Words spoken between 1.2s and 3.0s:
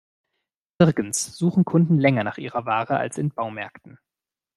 suchen Kunden länger nach ihrer Ware